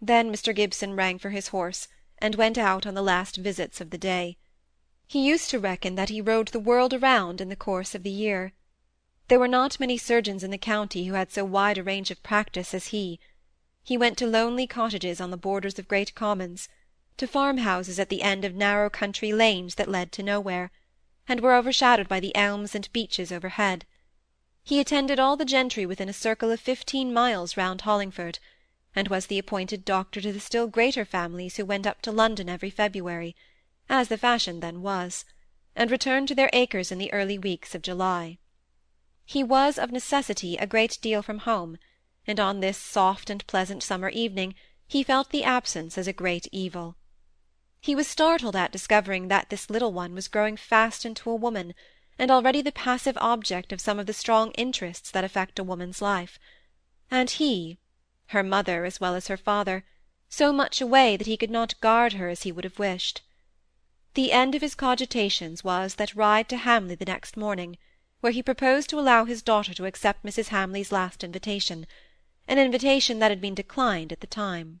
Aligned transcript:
Then 0.00 0.32
Mr. 0.32 0.54
Gibson 0.54 0.94
rang 0.94 1.18
for 1.18 1.30
his 1.30 1.48
horse, 1.48 1.88
and 2.18 2.36
went 2.36 2.56
out 2.56 2.86
on 2.86 2.94
the 2.94 3.02
last 3.02 3.36
visits 3.36 3.80
of 3.80 3.90
the 3.90 3.98
day. 3.98 4.36
He 5.08 5.26
used 5.26 5.50
to 5.50 5.58
reckon 5.58 5.96
that 5.96 6.08
he 6.08 6.20
rode 6.20 6.48
the 6.48 6.60
world 6.60 6.94
around 6.94 7.40
in 7.40 7.48
the 7.48 7.56
course 7.56 7.94
of 7.96 8.04
the 8.04 8.10
year. 8.10 8.52
There 9.26 9.40
were 9.40 9.48
not 9.48 9.80
many 9.80 9.98
surgeons 9.98 10.44
in 10.44 10.52
the 10.52 10.58
county 10.58 11.06
who 11.06 11.14
had 11.14 11.32
so 11.32 11.44
wide 11.44 11.78
a 11.78 11.82
range 11.82 12.12
of 12.12 12.22
practice 12.22 12.74
as 12.74 12.88
he. 12.88 13.18
He 13.82 13.98
went 13.98 14.16
to 14.18 14.26
lonely 14.26 14.66
cottages 14.68 15.20
on 15.20 15.30
the 15.32 15.36
borders 15.36 15.78
of 15.78 15.88
great 15.88 16.14
commons, 16.14 16.68
to 17.16 17.26
farmhouses 17.26 17.98
at 17.98 18.08
the 18.08 18.22
end 18.22 18.44
of 18.44 18.54
narrow 18.54 18.88
country 18.88 19.32
lanes 19.32 19.74
that 19.74 19.88
led 19.88 20.12
to 20.12 20.22
nowhere, 20.22 20.70
and 21.26 21.40
were 21.40 21.54
overshadowed 21.54 22.08
by 22.08 22.20
the 22.20 22.36
elms 22.36 22.74
and 22.74 22.92
beeches 22.92 23.32
overhead. 23.32 23.84
He 24.62 24.78
attended 24.78 25.18
all 25.18 25.36
the 25.36 25.44
gentry 25.44 25.84
within 25.84 26.08
a 26.08 26.12
circle 26.12 26.52
of 26.52 26.60
fifteen 26.60 27.12
miles 27.12 27.56
round 27.56 27.80
Hollingford, 27.82 28.38
and 28.98 29.06
was 29.06 29.26
the 29.26 29.38
appointed 29.38 29.84
doctor 29.84 30.20
to 30.20 30.32
the 30.32 30.40
still 30.40 30.66
greater 30.66 31.04
families 31.04 31.56
who 31.56 31.64
went 31.64 31.86
up 31.86 32.02
to 32.02 32.10
London 32.10 32.48
every 32.48 32.68
February, 32.68 33.36
as 33.88 34.08
the 34.08 34.18
fashion 34.18 34.58
then 34.58 34.82
was, 34.82 35.24
and 35.76 35.88
returned 35.88 36.26
to 36.26 36.34
their 36.34 36.50
acres 36.52 36.90
in 36.90 36.98
the 36.98 37.12
early 37.12 37.38
weeks 37.38 37.76
of 37.76 37.82
July. 37.82 38.38
He 39.24 39.44
was 39.44 39.78
of 39.78 39.92
necessity 39.92 40.56
a 40.56 40.66
great 40.66 40.98
deal 41.00 41.22
from 41.22 41.38
home, 41.38 41.78
and 42.26 42.40
on 42.40 42.58
this 42.58 42.76
soft 42.76 43.30
and 43.30 43.46
pleasant 43.46 43.84
summer 43.84 44.08
evening 44.08 44.56
he 44.88 45.04
felt 45.04 45.30
the 45.30 45.44
absence 45.44 45.96
as 45.96 46.08
a 46.08 46.12
great 46.12 46.48
evil. 46.50 46.96
He 47.80 47.94
was 47.94 48.08
startled 48.08 48.56
at 48.56 48.72
discovering 48.72 49.28
that 49.28 49.48
this 49.48 49.70
little 49.70 49.92
one 49.92 50.12
was 50.12 50.26
growing 50.26 50.56
fast 50.56 51.06
into 51.06 51.30
a 51.30 51.36
woman, 51.36 51.72
and 52.18 52.32
already 52.32 52.62
the 52.62 52.72
passive 52.72 53.16
object 53.20 53.72
of 53.72 53.80
some 53.80 54.00
of 54.00 54.06
the 54.06 54.12
strong 54.12 54.50
interests 54.54 55.08
that 55.12 55.22
affect 55.22 55.60
a 55.60 55.62
woman's 55.62 56.02
life; 56.02 56.40
and 57.12 57.30
he, 57.30 57.78
her 58.28 58.42
mother 58.42 58.84
as 58.84 59.00
well 59.00 59.14
as 59.14 59.28
her 59.28 59.36
father, 59.36 59.84
so 60.28 60.52
much 60.52 60.80
away 60.80 61.16
that 61.16 61.26
he 61.26 61.36
could 61.36 61.50
not 61.50 61.80
guard 61.80 62.14
her 62.14 62.28
as 62.28 62.42
he 62.42 62.52
would 62.52 62.64
have 62.64 62.78
wished. 62.78 63.22
The 64.14 64.32
end 64.32 64.54
of 64.54 64.62
his 64.62 64.74
cogitations 64.74 65.62
was 65.62 65.94
that 65.96 66.14
ride 66.14 66.48
to 66.48 66.56
Hamley 66.56 66.94
the 66.94 67.04
next 67.04 67.36
morning, 67.36 67.78
where 68.20 68.32
he 68.32 68.42
proposed 68.42 68.90
to 68.90 68.98
allow 68.98 69.24
his 69.24 69.42
daughter 69.42 69.72
to 69.74 69.86
accept 69.86 70.24
Mrs. 70.24 70.48
Hamley's 70.48 70.92
last 70.92 71.22
invitation 71.22 71.86
an 72.48 72.58
invitation 72.58 73.18
that 73.18 73.30
had 73.30 73.40
been 73.40 73.54
declined 73.54 74.10
at 74.10 74.20
the 74.20 74.26
time. 74.26 74.80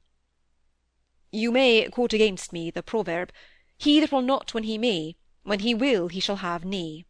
You 1.30 1.52
may 1.52 1.86
quote 1.90 2.14
against 2.14 2.52
me 2.52 2.70
the 2.70 2.82
proverb, 2.82 3.30
He 3.76 4.00
that 4.00 4.10
will 4.10 4.22
not 4.22 4.54
when 4.54 4.64
he 4.64 4.78
may, 4.78 5.16
when 5.42 5.60
he 5.60 5.74
will 5.74 6.08
he 6.08 6.18
shall 6.18 6.36
have 6.36 6.64
nay. 6.64 7.04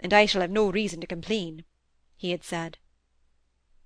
And 0.00 0.14
I 0.14 0.24
shall 0.24 0.40
have 0.40 0.50
no 0.50 0.70
reason 0.70 1.00
to 1.02 1.06
complain, 1.06 1.64
he 2.16 2.30
had 2.30 2.42
said. 2.42 2.78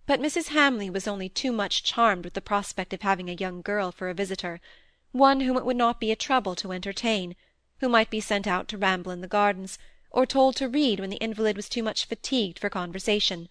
But 0.07 0.21
Mrs. 0.21 0.49
Hamley 0.49 0.89
was 0.89 1.09
only 1.09 1.29
too 1.29 1.51
much 1.51 1.83
charmed 1.83 2.25
with 2.25 2.35
the 2.35 2.41
prospect 2.41 2.93
of 2.93 3.03
having 3.03 3.29
a 3.29 3.35
young 3.35 3.61
girl 3.61 3.91
for 3.91 4.09
a 4.09 4.15
visitor, 4.15 4.61
one 5.13 5.41
whom 5.41 5.57
it 5.57 5.65
would 5.65 5.77
not 5.77 5.98
be 5.98 6.13
a 6.13 6.17
trouble 6.17 6.55
to 6.57 6.73
entertain, 6.73 7.35
who 7.81 7.89
might 7.89 8.11
be 8.11 8.21
sent 8.21 8.47
out 8.47 8.69
to 8.69 8.79
ramble 8.79 9.11
in 9.13 9.21
the 9.21 9.27
gardens, 9.27 9.79
or 10.11 10.25
told 10.25 10.57
to 10.57 10.69
read 10.69 11.01
when 11.01 11.11
the 11.11 11.17
invalid 11.17 11.57
was 11.57 11.69
too 11.69 11.83
much 11.83 12.05
fatigued 12.05 12.59
for 12.59 12.71
conversation 12.71 13.48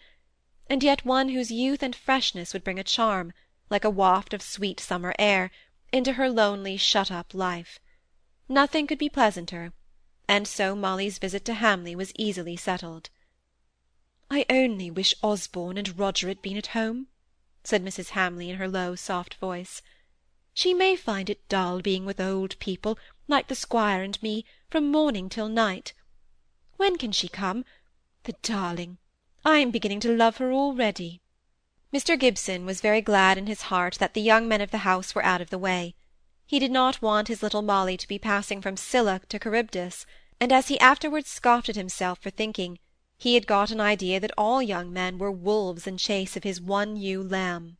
and 0.68 0.82
yet 0.82 1.06
one 1.06 1.30
whose 1.30 1.52
youth 1.52 1.84
and 1.84 1.96
freshness 1.96 2.52
would 2.52 2.64
bring 2.64 2.80
a 2.80 2.84
charm, 2.84 3.34
like 3.70 3.84
a 3.84 3.90
waft 3.90 4.34
of 4.34 4.42
sweet 4.42 4.80
summer 4.80 5.14
air, 5.20 5.52
into 5.92 6.14
her 6.14 6.30
lonely 6.30 6.76
shut-up 6.76 7.34
life. 7.34 7.80
Nothing 8.50 8.88
could 8.88 8.98
be 8.98 9.10
pleasanter, 9.10 9.74
and 10.28 10.48
so 10.48 10.76
Molly's 10.76 11.20
visit 11.20 11.46
to 11.46 11.54
Hamley 11.54 11.96
was 11.96 12.12
easily 12.18 12.58
settled. 12.58 13.10
"I 14.32 14.44
only 14.50 14.90
wish 14.90 15.14
Osborne 15.22 15.78
and 15.78 16.00
Roger 16.00 16.30
had 16.30 16.42
been 16.42 16.58
at 16.58 16.74
home," 16.74 17.10
said 17.64 17.86
Mrs. 17.86 18.10
Hamley 18.18 18.50
in 18.50 18.56
her 18.56 18.68
low, 18.68 18.96
soft 18.96 19.36
voice. 19.36 19.84
"She 20.52 20.74
may 20.74 20.96
find 20.96 21.30
it 21.30 21.48
dull 21.48 21.80
being 21.80 22.06
with 22.08 22.20
old 22.20 22.58
people, 22.58 22.98
like 23.28 23.50
the 23.50 23.54
squire 23.54 24.02
and 24.02 24.20
me, 24.24 24.44
from 24.72 24.90
morning 24.90 25.30
till 25.30 25.48
night. 25.48 25.94
When 26.78 26.98
can 26.98 27.12
she 27.12 27.28
come? 27.28 27.66
The 28.24 28.34
darling! 28.42 28.98
I 29.46 29.60
am 29.60 29.70
beginning 29.70 30.00
to 30.00 30.12
love 30.18 30.38
her 30.38 30.52
already." 30.52 31.22
Mr. 31.94 32.18
Gibson 32.20 32.66
was 32.66 32.82
very 32.82 33.02
glad 33.02 33.38
in 33.38 33.46
his 33.46 33.62
heart 33.70 34.00
that 34.00 34.16
the 34.16 34.22
young 34.22 34.48
men 34.48 34.60
of 34.60 34.72
the 34.72 34.80
house 34.80 35.14
were 35.14 35.24
out 35.24 35.40
of 35.42 35.52
the 35.52 35.60
way. 35.60 35.94
He 36.48 36.58
did 36.58 36.72
not 36.72 37.00
want 37.00 37.28
his 37.28 37.44
little 37.44 37.62
Molly 37.62 37.96
to 37.98 38.08
be 38.08 38.18
passing 38.18 38.60
from 38.60 38.76
Scylla 38.76 39.22
to 39.30 39.38
Charybdis, 39.38 40.08
and 40.40 40.52
as 40.52 40.70
he 40.70 40.80
afterwards 40.80 41.30
scoffed 41.30 41.70
at 41.70 41.76
himself 41.76 42.18
for 42.24 42.32
thinking, 42.32 42.80
he 43.18 43.36
had 43.36 43.48
got 43.48 43.72
an 43.72 43.80
idea 43.80 44.20
that 44.20 44.32
all 44.38 44.62
young 44.62 44.92
men 44.92 45.18
were 45.18 45.32
wolves 45.32 45.88
in 45.88 45.98
chase 45.98 46.36
of 46.36 46.44
his 46.44 46.60
one 46.60 46.98
ewe 46.98 47.24
lamb. 47.24 47.78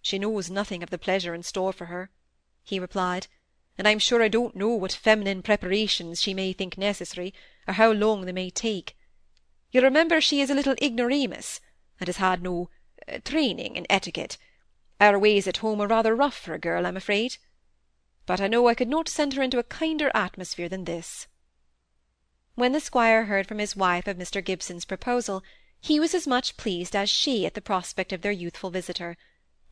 "She 0.00 0.18
knows 0.18 0.50
nothing 0.50 0.82
of 0.82 0.90
the 0.90 0.98
pleasure 0.98 1.32
in 1.32 1.44
store 1.44 1.72
for 1.72 1.86
her," 1.86 2.10
he 2.64 2.80
replied, 2.80 3.28
"and 3.78 3.86
I'm 3.86 4.00
sure 4.00 4.20
I 4.20 4.28
don't 4.28 4.56
know 4.56 4.70
what 4.70 4.92
feminine 4.92 5.42
preparations 5.42 6.20
she 6.20 6.34
may 6.34 6.52
think 6.52 6.76
necessary, 6.76 7.32
or 7.68 7.74
how 7.74 7.92
long 7.92 8.24
they 8.24 8.32
may 8.32 8.50
take. 8.50 8.96
You'll 9.70 9.84
remember 9.84 10.20
she 10.20 10.40
is 10.40 10.50
a 10.50 10.54
little 10.54 10.74
ignoramus, 10.82 11.60
and 12.00 12.08
has 12.08 12.16
had 12.16 12.42
no 12.42 12.68
uh, 13.06 13.18
training 13.24 13.76
in 13.76 13.86
etiquette. 13.88 14.38
Our 15.00 15.18
ways 15.18 15.46
at 15.46 15.58
home 15.58 15.80
are 15.80 15.86
rather 15.86 16.16
rough 16.16 16.36
for 16.36 16.52
a 16.52 16.58
girl, 16.58 16.84
I'm 16.84 16.96
afraid. 16.96 17.36
But 18.26 18.40
I 18.40 18.48
know 18.48 18.66
I 18.66 18.74
could 18.74 18.88
not 18.88 19.08
send 19.08 19.34
her 19.34 19.42
into 19.42 19.58
a 19.60 19.64
kinder 19.64 20.10
atmosphere 20.14 20.68
than 20.68 20.84
this." 20.84 21.28
When 22.54 22.72
the 22.72 22.80
squire 22.80 23.24
heard 23.24 23.46
from 23.46 23.58
his 23.58 23.74
wife 23.74 24.06
of 24.06 24.18
Mr. 24.18 24.44
Gibson's 24.44 24.84
proposal, 24.84 25.42
he 25.80 25.98
was 25.98 26.14
as 26.14 26.26
much 26.26 26.56
pleased 26.56 26.94
as 26.94 27.08
she 27.08 27.46
at 27.46 27.54
the 27.54 27.60
prospect 27.60 28.12
of 28.12 28.22
their 28.22 28.32
youthful 28.32 28.70
visitor, 28.70 29.16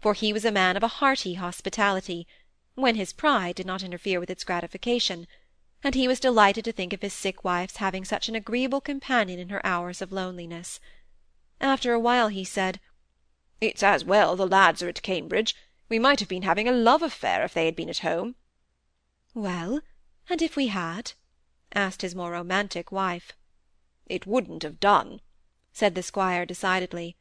for 0.00 0.14
he 0.14 0.32
was 0.32 0.44
a 0.44 0.50
man 0.50 0.76
of 0.76 0.82
a 0.82 0.88
hearty 0.88 1.34
hospitality, 1.34 2.26
when 2.74 2.94
his 2.94 3.12
pride 3.12 3.56
did 3.56 3.66
not 3.66 3.82
interfere 3.82 4.18
with 4.18 4.30
its 4.30 4.44
gratification 4.44 5.26
and 5.82 5.94
he 5.94 6.08
was 6.08 6.20
delighted 6.20 6.64
to 6.64 6.72
think 6.72 6.92
of 6.92 7.02
his 7.02 7.12
sick 7.12 7.44
wife's 7.44 7.76
having 7.76 8.04
such 8.04 8.28
an 8.28 8.34
agreeable 8.34 8.80
companion 8.80 9.38
in 9.38 9.48
her 9.48 9.64
hours 9.64 10.02
of 10.02 10.12
loneliness. 10.12 10.80
After 11.60 11.92
a 11.92 12.00
while 12.00 12.28
he 12.28 12.44
said, 12.44 12.80
"It's 13.60 13.82
as 13.82 14.04
well 14.04 14.36
the 14.36 14.46
lads 14.46 14.82
are 14.82 14.88
at 14.88 15.02
Cambridge. 15.02 15.54
We 15.88 15.98
might 15.98 16.20
have 16.20 16.28
been 16.28 16.42
having 16.42 16.68
a 16.68 16.72
love 16.72 17.02
affair 17.02 17.44
if 17.44 17.54
they 17.54 17.66
had 17.66 17.76
been 17.76 17.90
at 17.90 17.98
home." 17.98 18.36
"Well, 19.34 19.80
and 20.28 20.42
if 20.42 20.56
we 20.56 20.68
had?" 20.68 21.12
Asked 21.74 22.02
his 22.02 22.14
more 22.14 22.32
romantic 22.32 22.90
wife. 22.90 23.32
"It 24.06 24.26
wouldn't 24.26 24.64
have 24.64 24.80
done," 24.80 25.20
said 25.72 25.94
the 25.94 26.02
squire 26.02 26.44
decidedly. 26.44 27.16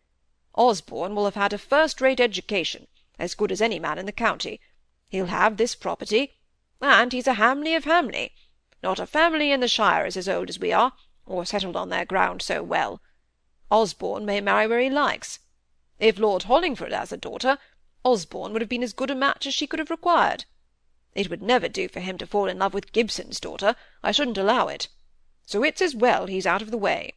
"Osborne 0.55 1.13
will 1.13 1.25
have 1.25 1.35
had 1.35 1.53
a 1.53 1.57
first-rate 1.57 2.19
education, 2.19 2.87
as 3.19 3.35
good 3.35 3.51
as 3.51 3.61
any 3.61 3.79
man 3.79 3.99
in 3.99 4.05
the 4.07 4.11
county. 4.11 4.59
He'll 5.07 5.27
have 5.27 5.57
this 5.57 5.75
property, 5.75 6.39
and 6.81 7.13
he's 7.13 7.27
a 7.27 7.33
Hamley 7.33 7.75
of 7.75 7.83
Hamley. 7.83 8.33
Not 8.81 8.99
a 8.99 9.05
family 9.05 9.51
in 9.51 9.59
the 9.59 9.67
shire 9.67 10.05
is 10.05 10.17
as 10.17 10.27
old 10.27 10.49
as 10.49 10.59
we 10.59 10.71
are, 10.71 10.93
or 11.25 11.45
settled 11.45 11.75
on 11.75 11.89
their 11.89 12.05
ground 12.05 12.41
so 12.41 12.63
well. 12.63 13.01
Osborne 13.69 14.25
may 14.25 14.41
marry 14.41 14.65
where 14.65 14.79
he 14.79 14.89
likes. 14.89 15.39
If 15.99 16.17
Lord 16.17 16.43
Hollingford 16.43 16.91
has 16.91 17.11
a 17.11 17.17
daughter, 17.17 17.59
Osborne 18.03 18.53
would 18.53 18.61
have 18.61 18.69
been 18.69 18.83
as 18.83 18.93
good 18.93 19.11
a 19.11 19.15
match 19.15 19.45
as 19.45 19.53
she 19.53 19.67
could 19.67 19.79
have 19.79 19.91
required. 19.91 20.45
It 21.19 21.29
would 21.29 21.41
never 21.41 21.67
do 21.67 21.89
for 21.89 21.99
him 21.99 22.17
to 22.19 22.25
fall 22.25 22.47
in 22.47 22.59
love 22.59 22.73
with 22.73 22.93
Gibson's 22.93 23.41
daughter, 23.41 23.75
I 24.01 24.13
shouldn't 24.13 24.37
allow 24.37 24.69
it. 24.69 24.87
So 25.45 25.65
it's 25.65 25.81
as 25.81 25.93
well 25.93 26.27
he's 26.27 26.47
out 26.47 26.61
of 26.61 26.71
the 26.71 26.77
way. 26.77 27.15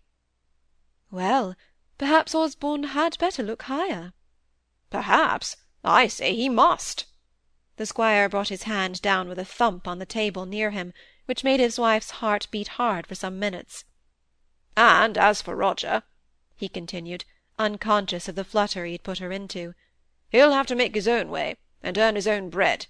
Well, 1.13 1.55
perhaps 1.99 2.35
Osborne 2.35 2.83
had 2.83 3.17
better 3.19 3.45
look 3.45 3.63
higher. 3.63 4.13
Perhaps. 4.91 5.57
I 5.85 6.09
say 6.09 6.35
he 6.35 6.49
must. 6.49 7.05
The 7.77 7.87
squire 7.87 8.29
brought 8.29 8.49
his 8.49 8.65
hand 8.65 9.01
down 9.03 9.29
with 9.29 9.39
a 9.39 9.45
thump 9.45 9.87
on 9.87 10.01
the 10.01 10.05
table 10.05 10.47
near 10.47 10.73
him, 10.73 10.93
which 11.27 11.45
made 11.45 11.61
his 11.61 11.79
wife's 11.79 12.11
heart 12.11 12.49
beat 12.51 12.83
hard 12.83 13.07
for 13.07 13.15
some 13.15 13.39
minutes. 13.39 13.85
"And 14.77 15.17
as 15.17 15.41
for 15.41 15.55
Roger," 15.55 16.03
he 16.57 16.69
continued, 16.69 17.25
unconscious 17.57 18.27
of 18.27 18.35
the 18.35 18.43
flutter 18.43 18.85
he 18.85 18.95
had 18.95 19.05
put 19.05 19.19
her 19.19 19.31
into, 19.31 19.75
"he'll 20.31 20.51
have 20.51 20.67
to 20.67 20.75
make 20.75 20.97
his 20.97 21.07
own 21.07 21.29
way, 21.29 21.57
and 21.85 21.97
earn 21.97 22.17
his 22.17 22.27
own 22.27 22.51
bread. 22.51 22.89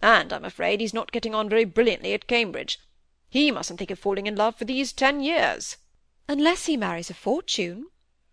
And 0.00 0.32
I'm 0.32 0.44
afraid 0.44 0.80
he's 0.80 0.94
not 0.94 1.10
getting 1.10 1.34
on 1.34 1.48
very 1.48 1.64
brilliantly 1.64 2.14
at 2.14 2.28
Cambridge. 2.28 2.78
He 3.28 3.50
mustn't 3.50 3.78
think 3.78 3.90
of 3.90 3.98
falling 3.98 4.26
in 4.26 4.36
love 4.36 4.54
for 4.56 4.64
these 4.64 4.92
ten 4.92 5.20
years." 5.20 5.76
"Unless 6.28 6.66
he 6.66 6.76
marries 6.76 7.10
a 7.10 7.14
fortune," 7.14 7.88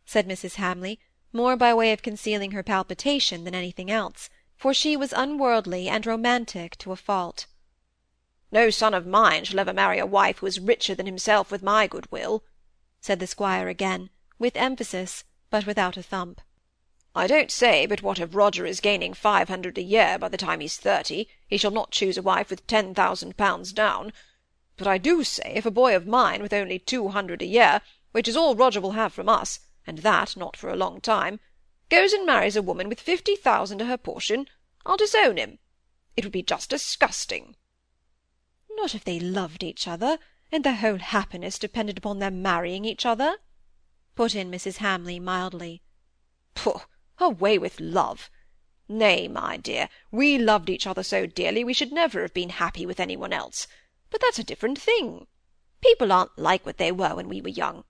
said 0.06 0.28
Mrs. 0.28 0.56
Hamley, 0.56 1.00
more 1.34 1.56
by 1.56 1.74
way 1.74 1.92
of 1.92 2.04
concealing 2.04 2.52
her 2.52 2.62
palpitation 2.62 3.44
than 3.46 3.56
anything 3.56 3.90
else 3.90 4.30
for 4.58 4.74
she 4.74 4.96
was 4.96 5.12
unworldly 5.12 5.90
and 5.90 6.06
romantic 6.06 6.78
to 6.78 6.94
a 6.94 6.96
fault. 6.96 7.46
"No 8.52 8.70
son 8.70 8.94
of 8.94 9.06
mine 9.06 9.44
shall 9.44 9.60
ever 9.60 9.74
marry 9.74 10.00
a 10.00 10.06
wife 10.06 10.38
who 10.38 10.46
is 10.46 10.62
richer 10.62 10.96
than 10.96 11.06
himself 11.06 11.52
with 11.52 11.62
my 11.62 11.88
good 11.88 12.10
will," 12.12 12.44
said 13.02 13.20
the 13.20 13.28
squire 13.28 13.68
again, 13.68 14.10
with 14.40 14.56
emphasis, 14.56 15.26
but 15.50 15.66
without 15.66 15.98
a 15.98 16.04
thump. 16.04 16.40
"I 17.18 17.28
don't 17.28 17.50
say 17.50 17.86
but 17.86 18.02
what 18.02 18.20
if 18.20 18.36
Roger 18.36 18.66
is 18.66 18.82
gaining 18.82 19.14
five 19.14 19.48
hundred 19.48 19.78
a 19.78 19.82
year 19.82 20.20
by 20.20 20.28
the 20.28 20.36
time 20.36 20.60
he's 20.60 20.76
thirty, 20.76 21.30
he 21.48 21.56
shall 21.56 21.72
not 21.72 21.92
choose 21.92 22.18
a 22.18 22.22
wife 22.22 22.50
with 22.50 22.68
ten 22.68 22.94
thousand 22.94 23.38
pounds 23.38 23.72
down. 23.72 24.12
But 24.76 24.86
I 24.88 24.98
do 24.98 25.24
say 25.24 25.54
if 25.56 25.66
a 25.66 25.72
boy 25.72 25.96
of 25.96 26.06
mine 26.06 26.42
with 26.42 26.52
only 26.52 26.78
two 26.78 27.08
hundred 27.08 27.42
a 27.42 27.46
year, 27.46 27.80
which 28.12 28.28
is 28.28 28.36
all 28.36 28.54
Roger 28.54 28.82
will 28.82 28.92
have 28.92 29.14
from 29.14 29.30
us, 29.30 29.62
and 29.88 30.00
that 30.00 30.36
not 30.36 30.58
for 30.58 30.70
a 30.70 30.76
long 30.76 31.00
time, 31.00 31.40
goes 31.90 32.12
and 32.12 32.26
marries 32.26 32.58
a 32.58 32.62
woman 32.62 32.90
with 32.90 33.00
fifty 33.00 33.38
thousand 33.38 33.78
to 33.78 33.86
her 33.86 33.98
portion, 33.98 34.50
I'll 34.86 34.98
disown 34.98 35.38
him. 35.38 35.60
It 36.18 36.26
would 36.26 36.34
be 36.34 36.44
just 36.44 36.70
disgusting. 36.70 37.56
Not 38.72 38.94
if 38.94 39.06
they 39.06 39.22
loved 39.22 39.64
each 39.64 39.88
other, 39.88 40.20
and 40.52 40.66
their 40.66 40.76
whole 40.76 40.98
happiness 40.98 41.58
depended 41.58 41.98
upon 41.98 42.20
their 42.20 42.30
marrying 42.30 42.84
each 42.84 43.06
other, 43.06 43.38
put 44.16 44.36
in 44.36 44.52
Mrs. 44.52 44.78
Hamley 44.78 45.22
mildly. 45.22 45.82
Pooh! 46.56 46.82
Away 47.20 47.58
with 47.58 47.80
love! 47.80 48.30
Nay, 48.88 49.28
my 49.28 49.58
dear, 49.58 49.90
we 50.12 50.38
loved 50.38 50.70
each 50.70 50.86
other 50.86 51.02
so 51.02 51.26
dearly 51.26 51.64
we 51.64 51.74
should 51.74 51.92
never 51.92 52.22
have 52.22 52.34
been 52.34 52.50
happy 52.50 52.86
with 52.86 53.00
any 53.00 53.16
one 53.18 53.34
else. 53.34 53.68
But 54.10 54.22
that's 54.22 54.40
a 54.40 54.44
different 54.44 54.80
thing. 54.80 55.28
People 55.82 56.12
aren't 56.12 56.38
like 56.38 56.66
what 56.66 56.78
they 56.78 56.92
were 56.92 57.16
when 57.16 57.28
we 57.28 57.42
were 57.42 57.50
young. 57.50 57.84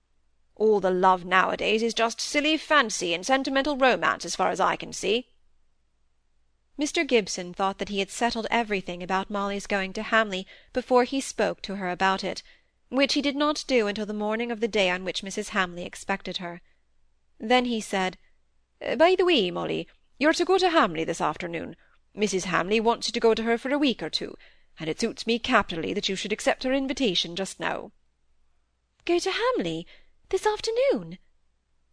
All 0.56 0.80
the 0.80 0.92
love 0.92 1.26
nowadays 1.26 1.84
is 1.84 1.94
just 1.94 2.22
silly 2.22 2.58
fancy 2.58 3.14
and 3.14 3.26
sentimental 3.26 3.78
romance, 3.78 4.24
as 4.26 4.36
far 4.36 4.52
as 4.52 4.60
I 4.60 4.76
can 4.76 4.94
see. 4.94 5.28
Mr. 6.80 7.08
Gibson 7.08 7.54
thought 7.54 7.78
that 7.78 7.90
he 7.90 8.00
had 8.00 8.10
settled 8.10 8.48
everything 8.52 9.02
about 9.02 9.30
Molly's 9.30 9.68
going 9.68 9.94
to 9.94 10.04
Hamley 10.04 10.46
before 10.74 11.04
he 11.04 11.20
spoke 11.20 11.62
to 11.64 11.76
her 11.76 11.90
about 11.90 12.24
it, 12.24 12.42
which 12.90 13.14
he 13.14 13.22
did 13.22 13.36
not 13.36 13.64
do 13.68 13.88
until 13.88 14.06
the 14.06 14.14
morning 14.14 14.52
of 14.52 14.60
the 14.60 14.68
day 14.68 14.90
on 14.90 15.04
which 15.04 15.22
Mrs. 15.22 15.50
Hamley 15.50 15.84
expected 15.84 16.38
her. 16.38 16.62
Then 17.40 17.66
he 17.66 17.82
said, 17.82 18.18
Uh, 18.86 18.96
"By 18.96 19.16
the 19.16 19.26
way, 19.26 19.50
Molly, 19.50 19.88
you're 20.20 20.34
to 20.34 20.46
go 20.46 20.60
to 20.60 20.70
Hamley 20.70 21.04
this 21.04 21.20
afternoon. 21.20 21.76
Mrs. 22.16 22.44
Hamley 22.44 22.80
wants 22.80 23.08
you 23.08 23.14
to 23.14 23.20
go 23.20 23.34
to 23.34 23.44
her 23.44 23.58
for 23.58 23.72
a 23.72 23.80
week 23.80 24.04
or 24.04 24.10
two, 24.10 24.38
and 24.80 24.88
it 24.88 25.00
suits 25.00 25.26
me 25.26 25.40
capitally 25.40 25.94
that 25.94 26.08
you 26.08 26.16
should 26.16 26.32
accept 26.32 26.64
her 26.64 26.72
invitation 26.72 27.36
just 27.36 27.60
now." 27.60 27.92
"Go 29.06 29.18
to 29.18 29.32
Hamley? 29.32 29.88
This 30.30 30.46
afternoon? 30.46 31.18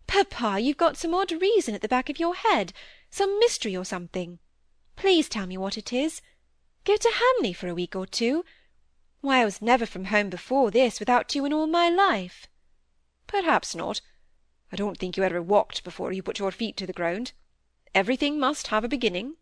Papa, 0.07 0.61
you've 0.61 0.77
got 0.77 0.99
some 0.99 1.15
odd 1.15 1.33
reason 1.33 1.75
at 1.75 1.81
the 1.81 1.89
back 1.89 2.11
of 2.11 2.21
your 2.21 2.35
head, 2.35 2.75
some 3.11 3.39
mystery 3.39 3.75
or 3.77 3.85
something. 3.85 4.39
Please 4.97 5.29
tell 5.29 5.47
me 5.47 5.57
what 5.57 5.79
it 5.79 5.93
is. 5.93 6.21
Go 6.85 6.97
to 6.97 7.11
Hamley 7.11 7.55
for 7.55 7.69
a 7.69 7.75
week 7.75 7.97
or 7.97 8.07
two? 8.07 8.45
Why, 9.23 9.41
I 9.41 9.45
was 9.45 9.63
never 9.63 9.87
from 9.87 10.07
home 10.07 10.29
before 10.29 10.71
this 10.71 11.01
without 11.01 11.35
you 11.35 11.45
in 11.45 11.53
all 11.53 11.67
my 11.67 11.89
life. 11.89 12.49
Perhaps 13.27 13.75
not. 13.75 14.03
I 14.73 14.77
don't 14.77 14.97
think 14.99 15.19
you 15.19 15.23
ever 15.23 15.43
walked 15.43 15.85
before 15.85 16.13
you 16.13 16.23
put 16.23 16.39
your 16.39 16.51
feet 16.51 16.79
to 16.79 16.87
the 16.87 16.95
ground. 16.95 17.33
Everything 17.95 18.39
must 18.39 18.69
have 18.69 18.85
a 18.85 18.89
beginning. 18.89 19.37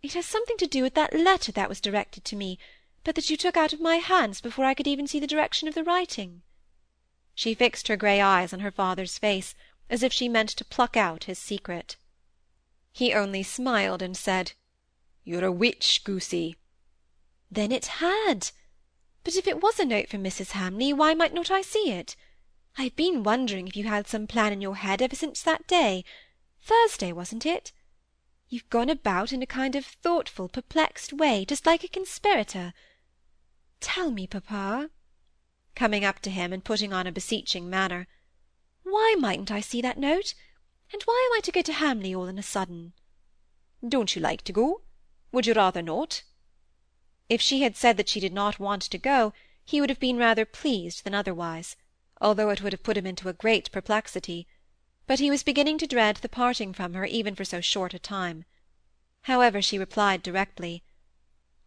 It 0.00 0.14
has 0.14 0.26
something 0.26 0.56
to 0.58 0.66
do 0.66 0.82
with 0.82 0.94
that 0.94 1.12
letter 1.12 1.50
that 1.52 1.68
was 1.68 1.80
directed 1.80 2.24
to 2.26 2.36
me, 2.36 2.58
but 3.02 3.16
that 3.16 3.30
you 3.30 3.36
took 3.36 3.56
out 3.56 3.72
of 3.72 3.80
my 3.80 3.96
hands 3.96 4.40
before 4.40 4.64
I 4.64 4.74
could 4.74 4.86
even 4.86 5.08
see 5.08 5.18
the 5.18 5.26
direction 5.26 5.66
of 5.66 5.74
the 5.74 5.82
writing. 5.82 6.42
She 7.34 7.52
fixed 7.52 7.88
her 7.88 7.96
grey 7.96 8.20
eyes 8.20 8.52
on 8.52 8.60
her 8.60 8.70
father's 8.70 9.18
face, 9.18 9.56
as 9.90 10.04
if 10.04 10.12
she 10.12 10.28
meant 10.28 10.50
to 10.50 10.64
pluck 10.64 10.96
out 10.96 11.24
his 11.24 11.38
secret. 11.38 11.96
He 12.92 13.12
only 13.12 13.42
smiled 13.42 14.02
and 14.02 14.16
said, 14.16 14.52
"You're 15.24 15.44
a 15.44 15.50
witch, 15.50 16.04
goosey." 16.04 16.56
Then 17.50 17.72
it 17.72 17.86
had. 17.86 18.50
But 19.24 19.34
if 19.34 19.48
it 19.48 19.60
was 19.60 19.80
a 19.80 19.84
note 19.84 20.08
from 20.08 20.22
Mrs. 20.22 20.52
Hamley, 20.52 20.92
why 20.92 21.12
might 21.14 21.34
not 21.34 21.50
I 21.50 21.62
see 21.62 21.90
it? 21.90 22.14
I 22.78 22.84
have 22.84 22.96
been 22.96 23.22
wondering 23.22 23.68
if 23.68 23.76
you 23.76 23.84
had 23.84 24.06
some 24.06 24.26
plan 24.26 24.52
in 24.52 24.60
your 24.60 24.76
head 24.76 25.02
ever 25.02 25.14
since 25.14 25.42
that 25.42 25.66
day. 25.66 26.04
Thursday, 26.60 27.12
wasn't 27.12 27.44
it? 27.44 27.72
You've 28.48 28.70
gone 28.70 28.88
about 28.88 29.32
in 29.32 29.42
a 29.42 29.46
kind 29.46 29.76
of 29.76 29.84
thoughtful, 29.84 30.48
perplexed 30.48 31.12
way, 31.12 31.44
just 31.44 31.66
like 31.66 31.84
a 31.84 31.88
conspirator. 31.88 32.72
Tell 33.80 34.10
me, 34.10 34.26
papa 34.26 34.90
coming 35.74 36.04
up 36.04 36.20
to 36.20 36.30
him 36.30 36.52
and 36.52 36.64
putting 36.64 36.92
on 36.92 37.06
a 37.06 37.12
beseeching 37.12 37.68
manner. 37.68 38.06
Why 38.82 39.16
mightn't 39.18 39.50
I 39.50 39.60
see 39.60 39.80
that 39.82 39.98
note? 39.98 40.34
And 40.92 41.02
why 41.04 41.28
am 41.30 41.38
I 41.38 41.40
to 41.40 41.52
go 41.52 41.62
to 41.62 41.72
Hamley 41.72 42.14
all 42.14 42.28
on 42.28 42.38
a 42.38 42.42
sudden? 42.42 42.92
Don't 43.86 44.14
you 44.14 44.20
like 44.20 44.42
to 44.42 44.52
go? 44.52 44.82
Would 45.32 45.46
you 45.46 45.54
rather 45.54 45.82
not? 45.82 46.22
If 47.28 47.40
she 47.40 47.62
had 47.62 47.76
said 47.76 47.96
that 47.96 48.08
she 48.08 48.20
did 48.20 48.32
not 48.32 48.58
want 48.58 48.82
to 48.82 48.98
go, 48.98 49.32
he 49.64 49.80
would 49.80 49.90
have 49.90 50.00
been 50.00 50.18
rather 50.18 50.44
pleased 50.44 51.04
than 51.04 51.14
otherwise, 51.14 51.76
although 52.22 52.48
it 52.48 52.62
would 52.62 52.72
have 52.72 52.84
put 52.84 52.96
him 52.96 53.06
into 53.06 53.28
a 53.28 53.34
great 53.34 53.70
perplexity. 53.72 54.46
But 55.06 55.18
he 55.18 55.30
was 55.30 55.42
beginning 55.42 55.76
to 55.78 55.86
dread 55.86 56.16
the 56.16 56.28
parting 56.28 56.72
from 56.72 56.94
her 56.94 57.04
even 57.04 57.34
for 57.34 57.44
so 57.44 57.60
short 57.60 57.92
a 57.92 57.98
time. 57.98 58.44
However, 59.22 59.60
she 59.60 59.78
replied 59.78 60.22
directly, 60.22 60.84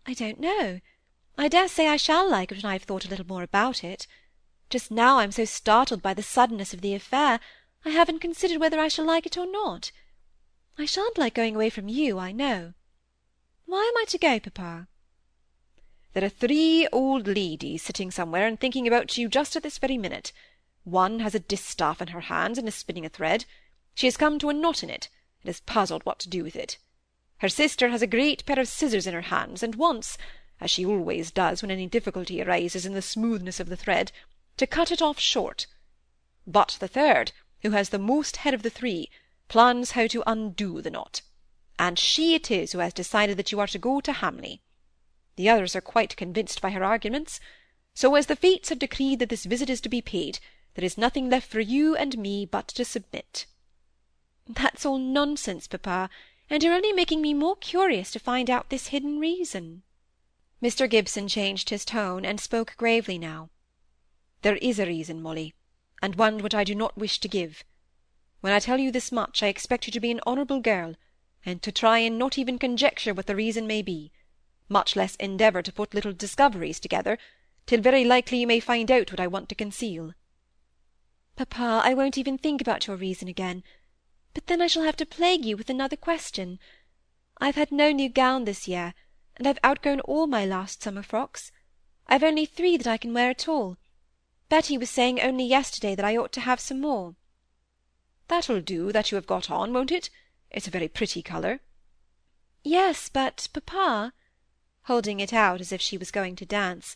I 0.06 0.13
don't 0.13 0.40
know. 0.40 0.80
I 1.38 1.50
dare 1.50 1.68
say 1.68 1.88
I 1.88 1.98
shall 1.98 2.30
like 2.30 2.52
it 2.52 2.63
when 2.63 2.69
I 2.69 2.74
have 2.74 2.84
thought 2.84 3.06
a 3.06 3.10
little 3.10 3.28
more 3.28 3.44
about 3.44 3.84
it. 3.84 4.07
Just 4.69 4.90
now 4.90 5.19
I'm 5.19 5.34
so 5.34 5.46
startled 5.46 6.02
by 6.02 6.13
the 6.13 6.24
suddenness 6.24 6.74
of 6.74 6.81
the 6.81 6.96
affair, 6.96 7.40
I 7.84 7.90
haven't 7.90 8.19
considered 8.19 8.60
whether 8.60 8.80
I 8.80 8.88
shall 8.88 9.06
like 9.06 9.25
it 9.25 9.38
or 9.38 9.46
not. 9.46 9.92
I 10.78 10.86
shan't 10.86 11.18
like 11.18 11.36
going 11.36 11.56
away 11.56 11.69
from 11.69 11.90
you, 11.90 12.18
I 12.18 12.31
know. 12.31 12.74
Why 13.66 13.84
am 13.84 14.01
I 14.01 14.06
to 14.08 14.18
go, 14.18 14.40
papa? 14.40 14.88
There 16.15 16.23
are 16.23 16.29
three 16.29 16.88
old 16.94 17.27
ladies 17.27 17.83
sitting 17.83 18.09
somewhere 18.09 18.47
and 18.47 18.57
thinking 18.57 18.88
about 18.88 19.17
you 19.17 19.27
just 19.27 19.57
at 19.57 19.63
this 19.63 19.77
very 19.77 19.97
minute. 19.97 20.31
One 20.85 21.19
has 21.19 21.35
a 21.35 21.39
distaff 21.39 22.01
in 22.01 22.07
her 22.07 22.21
hands 22.21 22.57
and 22.57 22.69
is 22.69 22.75
spinning 22.75 23.06
a 23.06 23.09
thread. 23.09 23.44
She 23.95 24.07
has 24.07 24.15
come 24.15 24.39
to 24.39 24.47
a 24.47 24.53
knot 24.53 24.81
in 24.81 24.89
it, 24.89 25.09
and 25.41 25.50
is 25.50 25.59
puzzled 25.59 26.06
what 26.06 26.19
to 26.19 26.29
do 26.29 26.41
with 26.41 26.56
it. 26.56 26.77
Her 27.39 27.50
sister 27.50 27.89
has 27.89 28.01
a 28.01 28.07
great 28.07 28.45
pair 28.45 28.57
of 28.57 28.69
scissors 28.69 29.06
in 29.06 29.13
her 29.13 29.23
hands, 29.23 29.62
and 29.62 29.75
wants 29.75 30.17
as 30.62 30.71
she 30.71 30.85
always 30.85 31.31
does 31.31 31.62
when 31.62 31.69
any 31.69 31.85
difficulty 31.85 32.41
arises 32.41 32.85
in 32.85 32.94
the 32.94 33.01
smoothness 33.01 33.59
of 33.59 33.67
the 33.67 33.75
thread, 33.75 34.13
to 34.56 34.65
cut 34.65 34.94
it 34.94 35.01
off 35.01 35.19
short. 35.19 35.67
But 36.47 36.77
the 36.79 36.88
third, 36.88 37.33
who 37.62 37.71
has 37.71 37.89
the 37.89 38.00
most 38.00 38.38
head 38.38 38.53
of 38.53 38.63
the 38.63 38.69
three, 38.69 39.09
plans 39.50 39.91
how 39.91 40.07
to 40.07 40.23
undo 40.25 40.81
the 40.81 40.91
knot, 40.91 41.23
and 41.77 42.00
she 42.00 42.35
it 42.35 42.50
is 42.50 42.71
who 42.71 42.79
has 42.79 42.94
decided 42.94 43.35
that 43.35 43.51
you 43.51 43.59
are 43.59 43.67
to 43.67 43.77
go 43.77 44.00
to 44.00 44.13
Hamley. 44.13 44.62
The 45.36 45.50
others 45.50 45.76
are 45.76 45.82
quite 45.82 46.16
convinced 46.16 46.62
by 46.62 46.70
her 46.72 46.84
arguments. 46.84 47.40
So 47.94 48.16
as 48.16 48.28
the 48.28 48.36
fates 48.36 48.70
have 48.70 48.80
decreed 48.80 49.20
that 49.20 49.30
this 49.30 49.46
visit 49.46 49.70
is 49.70 49.82
to 49.82 49.90
be 49.90 50.02
paid, 50.02 50.40
there 50.76 50.86
is 50.86 50.98
nothing 50.98 51.30
left 51.30 51.50
for 51.50 51.60
you 51.60 51.96
and 51.96 52.18
me 52.18 52.46
but 52.46 52.68
to 52.70 52.86
submit. 52.86 53.46
That's 54.48 54.86
all 54.86 54.98
nonsense, 54.98 55.68
papa, 55.68 56.10
and 56.50 56.62
you're 56.62 56.74
only 56.74 56.94
making 56.94 57.22
me 57.22 57.34
more 57.34 57.56
curious 57.56 58.12
to 58.12 58.20
find 58.20 58.50
out 58.50 58.70
this 58.70 58.88
hidden 58.88 59.20
reason. 59.20 59.84
Mr. 60.62 60.90
Gibson 60.90 61.28
changed 61.28 61.70
his 61.70 61.84
tone, 61.84 62.26
and 62.26 62.40
spoke 62.40 62.76
gravely 62.78 63.18
now. 63.18 63.50
There 64.42 64.58
is 64.58 64.80
a 64.80 64.86
reason, 64.86 65.22
Molly, 65.22 65.54
and 66.02 66.16
one 66.16 66.38
which 66.40 66.54
I 66.54 66.64
do 66.64 66.76
not 66.76 66.98
wish 66.98 67.20
to 67.20 67.28
give. 67.28 67.64
When 68.42 68.54
I 68.54 68.60
tell 68.60 68.80
you 68.80 68.92
this 68.92 69.12
much, 69.12 69.42
I 69.42 69.48
expect 69.48 69.88
you 69.88 69.92
to 69.92 70.00
be 70.00 70.12
an 70.12 70.22
honourable 70.26 70.60
girl, 70.60 70.96
and 71.46 71.62
to 71.62 71.72
try 71.72 72.00
and 72.00 72.18
not 72.18 72.38
even 72.38 72.60
conjecture 72.60 73.14
what 73.14 73.26
the 73.26 73.36
reason 73.36 73.68
may 73.68 73.82
be, 73.82 74.12
much 74.69 74.95
less 74.95 75.15
endeavour 75.15 75.62
to 75.62 75.74
put 75.74 75.93
little 75.93 76.13
discoveries 76.13 76.79
together, 76.79 77.17
till 77.65 77.81
very 77.81 78.03
likely 78.03 78.39
you 78.39 78.48
may 78.48 78.60
find 78.60 78.91
out 78.91 79.12
what 79.12 79.19
I 79.19 79.27
want 79.27 79.50
to 79.50 79.55
conceal. 79.55 80.13
Papa, 81.36 81.81
I 81.84 81.93
won't 81.93 82.17
even 82.17 82.38
think 82.38 82.62
about 82.62 82.88
your 82.88 82.95
reason 82.95 83.27
again. 83.27 83.63
But 84.34 84.48
then 84.48 84.62
I 84.62 84.67
shall 84.67 84.84
have 84.84 84.98
to 84.98 85.05
plague 85.05 85.45
you 85.45 85.57
with 85.57 85.69
another 85.69 85.95
question. 85.95 86.60
I've 87.39 87.55
had 87.55 87.72
no 87.72 87.91
new 87.91 88.10
gown 88.10 88.45
this 88.45 88.67
year, 88.67 88.93
and 89.38 89.48
I've 89.48 89.60
outgrown 89.65 90.00
all 90.01 90.27
my 90.27 90.45
last 90.45 90.81
summer 90.81 91.03
frocks. 91.03 91.51
I've 92.07 92.24
only 92.24 92.45
three 92.45 92.77
that 92.77 92.88
I 92.88 92.98
can 92.98 93.13
wear 93.13 93.29
at 93.29 93.48
all. 93.48 93.77
Betty 94.48 94.77
was 94.77 94.89
saying 94.89 95.19
only 95.19 95.45
yesterday 95.45 95.95
that 95.95 96.05
I 96.05 96.15
ought 96.15 96.31
to 96.34 96.41
have 96.41 96.60
some 96.60 96.79
more. 96.79 97.15
That'll 98.27 98.62
do 98.62 98.91
that 98.91 99.12
you 99.12 99.15
have 99.15 99.27
got 99.27 99.51
on, 99.51 99.74
won't 99.74 99.91
it? 99.91 100.10
It's 100.51 100.67
a 100.67 100.72
very 100.72 100.88
pretty 100.88 101.22
colour. 101.22 101.60
Yes, 102.63 103.10
but, 103.10 103.48
papa, 103.53 104.13
holding 104.86 105.20
it 105.20 105.34
out 105.34 105.62
as 105.62 105.72
if 105.72 105.82
she 105.82 105.98
was 105.98 106.12
going 106.12 106.36
to 106.36 106.46
dance, 106.46 106.96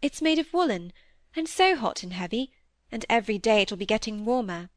it's 0.00 0.22
made 0.22 0.38
of 0.38 0.52
woollen, 0.52 0.92
and 1.34 1.48
so 1.48 1.74
hot 1.76 2.02
and 2.02 2.12
heavy, 2.12 2.52
and 2.90 3.04
every 3.08 3.38
day 3.38 3.62
it 3.62 3.70
will 3.70 3.78
be 3.78 3.86
getting 3.86 4.24
warmer. 4.24 4.70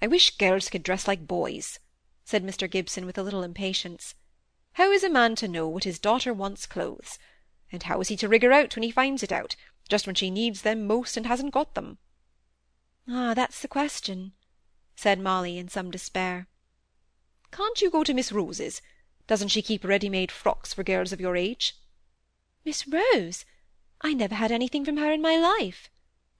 I 0.00 0.06
wish 0.06 0.36
girls 0.36 0.68
could 0.68 0.82
dress 0.82 1.08
like 1.08 1.26
boys, 1.26 1.80
said 2.24 2.44
Mr. 2.44 2.70
Gibson 2.70 3.06
with 3.06 3.18
a 3.18 3.22
little 3.22 3.42
impatience. 3.42 4.14
How 4.74 4.90
is 4.92 5.02
a 5.02 5.10
man 5.10 5.34
to 5.36 5.48
know 5.48 5.68
what 5.68 5.84
his 5.84 5.98
daughter 5.98 6.32
wants 6.32 6.66
clothes? 6.66 7.18
And 7.72 7.82
how 7.82 8.00
is 8.00 8.08
he 8.08 8.16
to 8.18 8.28
rig 8.28 8.42
her 8.42 8.52
out 8.52 8.76
when 8.76 8.84
he 8.84 8.90
finds 8.90 9.22
it 9.22 9.32
out, 9.32 9.56
just 9.88 10.06
when 10.06 10.14
she 10.14 10.30
needs 10.30 10.62
them 10.62 10.86
most 10.86 11.16
and 11.16 11.26
hasn't 11.26 11.54
got 11.54 11.74
them? 11.74 11.98
Ah, 13.08 13.34
that's 13.34 13.60
the 13.60 13.68
question, 13.68 14.32
said 14.94 15.18
Molly 15.18 15.58
in 15.58 15.68
some 15.68 15.90
despair. 15.90 16.46
Can't 17.50 17.80
you 17.80 17.90
go 17.90 18.04
to 18.04 18.14
Miss 18.14 18.30
Rose's? 18.30 18.80
Doesn't 19.26 19.48
she 19.48 19.62
keep 19.62 19.84
ready-made 19.84 20.30
frocks 20.30 20.72
for 20.72 20.84
girls 20.84 21.12
of 21.12 21.20
your 21.20 21.36
age? 21.36 21.74
Miss 22.64 22.86
Rose? 22.86 23.44
I 24.00 24.12
never 24.12 24.34
had 24.34 24.52
anything 24.52 24.84
from 24.84 24.98
her 24.98 25.12
in 25.12 25.22
my 25.22 25.36
life, 25.36 25.90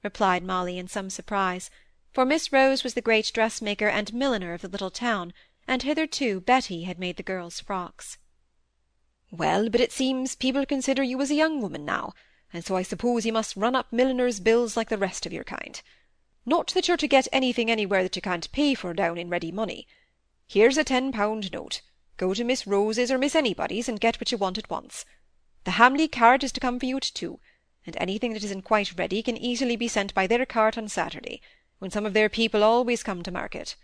replied 0.03 0.45
Molly 0.45 0.79
in 0.79 0.89
some 0.89 1.11
surprise, 1.11 1.71
for 2.13 2.25
Miss 2.25 2.53
Rose 2.53 2.85
was 2.85 2.95
the 2.95 3.01
great 3.01 3.31
dressmaker 3.35 3.89
and 3.89 4.15
milliner 4.15 4.53
of 4.55 4.63
the 4.63 4.69
little 4.69 4.91
town, 4.91 5.33
and 5.67 5.83
hitherto 5.83 6.41
Betty 6.41 6.85
had 6.85 6.99
made 6.99 7.17
the 7.17 7.23
girls' 7.23 7.61
frocks. 7.61 8.19
Well, 9.33 9.69
but 9.69 9.81
it 9.81 9.93
seems 9.93 10.37
people 10.37 10.65
consider 10.65 11.03
you 11.03 11.21
as 11.21 11.31
a 11.31 11.35
young 11.35 11.61
woman 11.61 11.85
now, 11.85 12.13
and 12.53 12.65
so 12.65 12.77
I 12.77 12.83
suppose 12.83 13.27
you 13.27 13.33
must 13.33 13.57
run 13.57 13.75
up 13.75 13.93
milliners' 13.93 14.39
bills 14.39 14.77
like 14.77 14.89
the 14.89 14.97
rest 14.97 15.27
of 15.27 15.33
your 15.33 15.45
kind. 15.45 15.83
Not 16.45 16.69
that 16.75 16.87
you're 16.87 16.97
to 16.99 17.09
get 17.09 17.27
anything 17.33 17.69
anywhere 17.71 18.05
that 18.05 18.15
you 18.15 18.23
can't 18.23 18.53
pay 18.53 18.75
for 18.75 18.95
down 18.95 19.19
in 19.19 19.29
ready 19.29 19.51
money. 19.51 19.89
Here's 20.47 20.79
a 20.79 20.85
ten-pound 20.85 21.53
note. 21.53 21.83
Go 22.17 22.33
to 22.33 22.45
Miss 22.45 22.67
Rose's 22.67 23.11
or 23.11 23.19
Miss 23.19 23.35
Anybody's, 23.35 23.89
and 23.89 24.01
get 24.01 24.19
what 24.21 24.33
you 24.33 24.39
want 24.39 24.59
at 24.59 24.71
once. 24.71 25.05
The 25.65 25.73
Hamley 25.73 26.09
carriage 26.09 26.45
is 26.45 26.53
to 26.53 26.61
come 26.61 26.79
for 26.79 26.87
you 26.87 26.97
at 26.97 27.03
two, 27.03 27.41
and 27.85 27.97
anything 27.99 28.33
that 28.33 28.45
isn't 28.45 28.63
quite 28.63 28.99
ready 28.99 29.23
can 29.23 29.37
easily 29.37 29.77
be 29.77 29.89
sent 29.89 30.15
by 30.15 30.27
their 30.27 30.47
cart 30.47 30.79
on 30.79 30.89
Saturday, 30.89 31.43
when 31.79 31.91
some 31.91 32.07
of 32.07 32.15
their 32.15 32.29
people 32.29 32.65
always 32.65 33.03
come 33.03 33.23
to 33.23 33.31
market. 33.31 33.77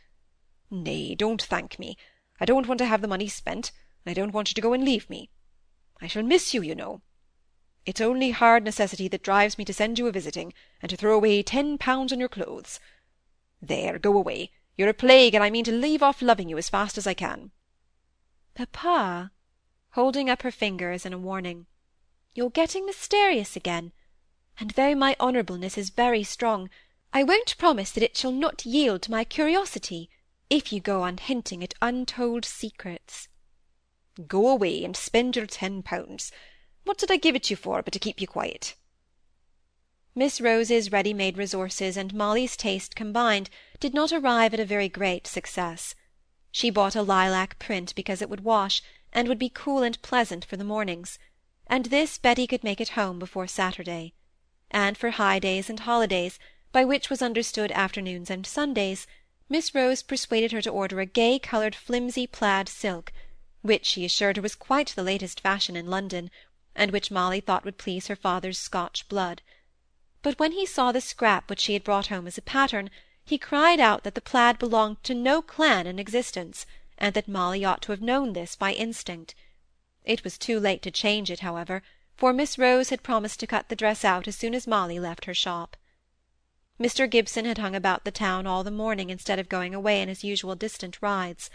Nay, 0.70 1.14
don't 1.14 1.42
thank 1.42 1.78
me. 1.78 1.98
I 2.40 2.46
don't 2.46 2.66
want 2.66 2.78
to 2.78 2.86
have 2.86 3.02
the 3.02 3.08
money 3.08 3.28
spent, 3.28 3.70
and 4.04 4.10
I 4.10 4.14
don't 4.14 4.32
want 4.32 4.48
you 4.48 4.54
to 4.54 4.60
go 4.60 4.72
and 4.72 4.84
leave 4.84 5.10
me. 5.10 5.28
I 6.00 6.06
shall 6.06 6.22
miss 6.22 6.54
you, 6.54 6.62
you 6.62 6.74
know. 6.74 7.02
It's 7.84 8.00
only 8.00 8.30
hard 8.30 8.64
necessity 8.64 9.08
that 9.08 9.22
drives 9.22 9.58
me 9.58 9.64
to 9.66 9.74
send 9.74 9.98
you 9.98 10.06
a 10.06 10.12
visiting, 10.12 10.54
and 10.80 10.88
to 10.88 10.96
throw 10.96 11.14
away 11.14 11.42
ten 11.42 11.76
pounds 11.76 12.12
on 12.12 12.20
your 12.20 12.28
clothes. 12.28 12.80
There, 13.60 13.98
go 13.98 14.16
away. 14.16 14.50
You're 14.76 14.88
a 14.88 14.94
plague, 14.94 15.34
and 15.34 15.44
I 15.44 15.50
mean 15.50 15.64
to 15.64 15.72
leave 15.72 16.02
off 16.02 16.22
loving 16.22 16.48
you 16.48 16.56
as 16.56 16.70
fast 16.70 16.96
as 16.96 17.06
I 17.06 17.14
can. 17.14 17.50
Papa, 18.54 19.32
holding 19.90 20.28
up 20.28 20.42
her 20.42 20.50
fingers 20.50 21.06
in 21.06 21.12
a 21.12 21.18
warning, 21.18 21.66
you're 22.35 22.50
getting 22.50 22.85
mysterious 22.85 23.56
again, 23.56 23.92
and 24.61 24.73
though 24.73 24.94
my 24.94 25.16
honourableness 25.18 25.78
is 25.78 25.90
very 25.90 26.23
strong, 26.23 26.68
I 27.12 27.23
won't 27.23 27.56
promise 27.59 27.90
that 27.92 28.02
it 28.02 28.16
shall 28.16 28.32
not 28.32 28.66
yield 28.66 29.02
to 29.02 29.11
my 29.11 29.25
curiosity 29.25 30.11
if 30.50 30.73
you 30.73 30.80
go 30.80 31.02
on 31.02 31.16
hinting 31.16 31.62
at 31.62 31.75
untold 31.80 32.44
secrets. 32.44 33.28
Go 34.26 34.49
away 34.49 34.85
and 34.85 34.97
spend 34.97 35.37
your 35.37 35.47
ten 35.47 35.82
pounds. 35.82 36.30
What 36.85 36.99
did 36.99 37.11
I 37.11 37.16
give 37.16 37.35
it 37.35 37.49
you 37.49 37.56
for 37.56 37.82
but 37.82 37.92
to 37.94 37.99
keep 37.99 38.21
you 38.21 38.26
quiet? 38.26 38.76
Miss 40.14 40.42
Rose's 40.42 40.92
ready-made 40.92 41.38
resources 41.38 41.97
and 41.97 42.12
Molly's 42.12 42.54
taste 42.54 42.94
combined 42.94 43.49
did 43.80 43.94
not 43.94 44.12
arrive 44.12 44.52
at 44.52 44.61
a 44.61 44.66
very 44.66 44.90
great 44.90 45.26
success. 45.26 45.94
She 46.52 46.68
bought 46.68 46.94
a 46.94 47.02
lilac 47.02 47.59
print 47.59 47.94
because 47.94 48.21
it 48.21 48.28
would 48.28 48.44
wash, 48.44 48.82
and 49.11 49.26
would 49.26 49.38
be 49.38 49.49
cool 49.49 49.82
and 49.82 50.00
pleasant 50.02 50.44
for 50.44 50.56
the 50.56 50.64
mornings, 50.64 51.18
and 51.66 51.87
this 51.87 52.18
Betty 52.18 52.47
could 52.47 52.62
make 52.62 52.80
at 52.80 52.90
home 52.90 53.18
before 53.18 53.47
Saturday. 53.47 54.12
And 54.71 54.97
for 54.97 55.11
high 55.11 55.38
days 55.38 55.71
and 55.71 55.80
holidays, 55.80 56.38
by 56.71 56.85
which 56.85 57.09
was 57.09 57.23
understood 57.23 57.73
afternoons 57.73 58.30
and 58.30 58.47
Sundays, 58.47 59.06
Miss 59.49 59.75
Rose 59.75 60.02
persuaded 60.02 60.52
her 60.52 60.62
to 60.62 60.71
order 60.71 61.00
a 61.00 61.06
gay-coloured 61.06 61.75
flimsy 61.75 62.26
plaid 62.26 62.68
silk, 62.68 63.12
which 63.62 63.87
she 63.87 64.04
assured 64.04 64.37
her 64.37 64.42
was 64.42 64.54
quite 64.54 64.88
the 64.88 65.02
latest 65.02 65.40
fashion 65.40 65.75
in 65.75 65.87
London, 65.87 66.30
and 66.75 66.90
which 66.90 67.11
Molly 67.11 67.40
thought 67.40 67.64
would 67.64 67.78
please 67.78 68.09
her 68.09 68.16
father's 68.16 68.59
Scotch 68.59 69.09
blood. 69.09 69.40
But 70.23 70.38
when 70.38 70.52
he 70.52 70.66
saw 70.66 70.92
the 70.92 71.00
scrap 71.00 71.49
which 71.49 71.61
she 71.61 71.73
had 71.73 71.85
brought 71.85 72.09
home 72.09 72.26
as 72.26 72.38
a 72.38 72.42
pattern, 72.42 72.90
he 73.32 73.38
cried 73.38 73.80
out 73.80 74.02
that 74.04 74.14
the 74.14 74.20
plaid 74.20 74.58
belonged 74.58 75.02
to 75.02 75.14
no 75.14 75.40
clan 75.40 75.86
in 75.86 75.98
existence, 75.98 76.66
and 76.98 77.14
that 77.14 77.26
Molly 77.26 77.64
ought 77.64 77.80
to 77.80 77.90
have 77.90 78.02
known 78.02 78.34
this 78.34 78.54
by 78.54 78.74
instinct. 78.74 79.34
It 80.04 80.22
was 80.22 80.36
too 80.36 80.60
late 80.60 80.82
to 80.82 80.90
change 80.90 81.30
it, 81.30 81.40
however, 81.40 81.82
for 82.14 82.34
Miss 82.34 82.58
Rose 82.58 82.90
had 82.90 83.02
promised 83.02 83.40
to 83.40 83.46
cut 83.46 83.70
the 83.70 83.74
dress 83.74 84.04
out 84.04 84.28
as 84.28 84.36
soon 84.36 84.54
as 84.54 84.66
Molly 84.66 85.00
left 85.00 85.24
her 85.24 85.32
shop. 85.32 85.78
Mr 86.78 87.08
Gibson 87.08 87.46
had 87.46 87.56
hung 87.56 87.74
about 87.74 88.04
the 88.04 88.10
town 88.10 88.46
all 88.46 88.62
the 88.62 88.70
morning 88.70 89.08
instead 89.08 89.38
of 89.38 89.48
going 89.48 89.74
away 89.74 90.02
in 90.02 90.10
his 90.10 90.22
usual 90.22 90.54
distant 90.54 90.98
rides. 91.00 91.48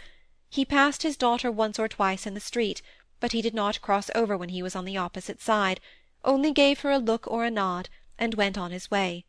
He 0.50 0.64
passed 0.64 1.04
his 1.04 1.16
daughter 1.16 1.48
once 1.48 1.78
or 1.78 1.86
twice 1.86 2.26
in 2.26 2.34
the 2.34 2.40
street, 2.40 2.82
but 3.20 3.30
he 3.30 3.40
did 3.40 3.54
not 3.54 3.80
cross 3.82 4.10
over 4.16 4.36
when 4.36 4.48
he 4.48 4.64
was 4.64 4.74
on 4.74 4.84
the 4.84 4.96
opposite 4.96 5.40
side, 5.40 5.80
only 6.24 6.50
gave 6.50 6.80
her 6.80 6.90
a 6.90 6.98
look 6.98 7.28
or 7.28 7.44
a 7.44 7.52
nod, 7.52 7.88
and 8.18 8.34
went 8.34 8.58
on 8.58 8.72
his 8.72 8.90
way, 8.90 9.24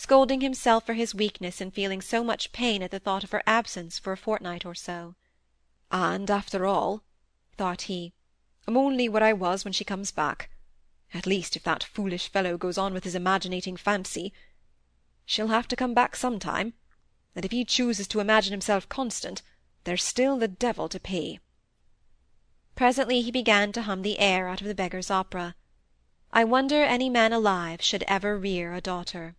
scolding 0.00 0.40
himself 0.40 0.86
for 0.86 0.94
his 0.94 1.14
weakness 1.14 1.60
in 1.60 1.70
feeling 1.70 2.00
so 2.00 2.24
much 2.24 2.52
pain 2.52 2.82
at 2.82 2.90
the 2.90 2.98
thought 2.98 3.22
of 3.22 3.32
her 3.32 3.42
absence 3.46 3.98
for 3.98 4.14
a 4.14 4.16
fortnight 4.16 4.64
or 4.64 4.74
so. 4.74 5.14
And 5.90 6.30
after 6.30 6.64
all, 6.64 7.02
thought 7.58 7.82
he, 7.82 8.14
I'm 8.66 8.78
only 8.78 9.10
where 9.10 9.22
I 9.22 9.34
was 9.34 9.62
when 9.62 9.74
she 9.74 9.84
comes 9.84 10.10
back. 10.10 10.48
At 11.12 11.26
least, 11.26 11.54
if 11.54 11.64
that 11.64 11.84
foolish 11.84 12.30
fellow 12.30 12.56
goes 12.56 12.78
on 12.78 12.94
with 12.94 13.04
his 13.04 13.14
imaginating 13.14 13.78
fancy, 13.78 14.32
she'll 15.26 15.48
have 15.48 15.68
to 15.68 15.76
come 15.76 15.92
back 15.92 16.16
some 16.16 16.38
time, 16.38 16.72
and 17.36 17.44
if 17.44 17.50
he 17.50 17.62
chooses 17.62 18.08
to 18.08 18.20
imagine 18.20 18.52
himself 18.52 18.88
constant, 18.88 19.42
there's 19.84 20.02
still 20.02 20.38
the 20.38 20.48
devil 20.48 20.88
to 20.88 20.98
pay. 20.98 21.40
Presently 22.74 23.20
he 23.20 23.30
began 23.30 23.70
to 23.72 23.82
hum 23.82 24.00
the 24.00 24.18
air 24.18 24.48
out 24.48 24.62
of 24.62 24.66
the 24.66 24.74
Beggar's 24.74 25.10
Opera. 25.10 25.56
I 26.32 26.44
wonder 26.44 26.82
any 26.82 27.10
man 27.10 27.34
alive 27.34 27.82
should 27.82 28.04
ever 28.04 28.38
rear 28.38 28.72
a 28.72 28.80
daughter. 28.80 29.36